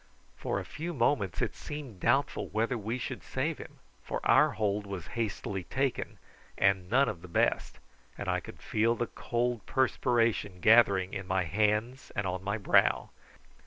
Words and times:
For 0.35 0.59
a 0.59 0.65
few 0.65 0.95
moments 0.95 1.43
it 1.43 1.55
seemed 1.55 1.99
doubtful 1.99 2.47
whether 2.47 2.75
we 2.75 2.97
should 2.97 3.21
save 3.21 3.59
him, 3.59 3.77
for 4.03 4.19
our 4.25 4.53
hold 4.53 4.87
was 4.87 5.05
hastily 5.13 5.63
taken 5.65 6.17
and 6.57 6.89
none 6.89 7.07
of 7.07 7.21
the 7.21 7.27
best, 7.27 7.77
and 8.17 8.27
I 8.27 8.39
felt 8.39 8.97
the 8.97 9.05
cold 9.05 9.63
perspiration 9.67 10.59
gathering 10.59 11.13
in 11.13 11.27
my 11.27 11.43
hands 11.43 12.11
and 12.15 12.25
on 12.25 12.43
my 12.43 12.57
brow. 12.57 13.11